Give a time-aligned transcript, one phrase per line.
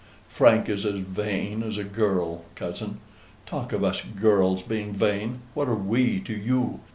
[0.29, 2.97] Frank is as vain as a girl, cousin.
[3.45, 6.79] Talk of us girls being vain, what are WE to you?